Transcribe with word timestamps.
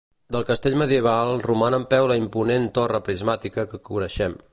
Del 0.35 0.45
castell 0.45 0.77
medieval 0.81 1.33
roman 1.43 1.77
en 1.79 1.85
peu 1.91 2.07
la 2.13 2.17
imponent 2.21 2.65
torre 2.79 3.03
prismàtica 3.09 3.67
que 3.75 3.83
coneixem. 3.91 4.39